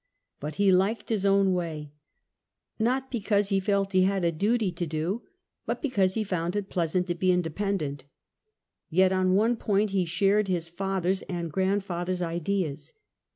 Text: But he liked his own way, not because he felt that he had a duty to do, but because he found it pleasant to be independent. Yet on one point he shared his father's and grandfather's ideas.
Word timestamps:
But 0.39 0.55
he 0.55 0.71
liked 0.71 1.09
his 1.09 1.27
own 1.27 1.53
way, 1.53 1.91
not 2.79 3.11
because 3.11 3.49
he 3.49 3.59
felt 3.59 3.91
that 3.91 3.97
he 3.99 4.03
had 4.05 4.23
a 4.25 4.31
duty 4.31 4.71
to 4.71 4.87
do, 4.87 5.21
but 5.67 5.79
because 5.79 6.15
he 6.15 6.23
found 6.23 6.55
it 6.55 6.71
pleasant 6.71 7.05
to 7.05 7.13
be 7.13 7.31
independent. 7.31 8.05
Yet 8.89 9.11
on 9.11 9.35
one 9.35 9.57
point 9.57 9.91
he 9.91 10.05
shared 10.05 10.47
his 10.47 10.69
father's 10.69 11.21
and 11.29 11.51
grandfather's 11.51 12.23
ideas. 12.23 12.95